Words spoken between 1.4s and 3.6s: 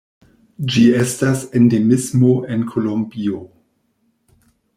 endemismo en Kolombio.